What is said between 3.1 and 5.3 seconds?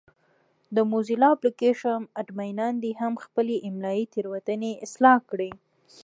خپلې املایي تېروتنې اصلاح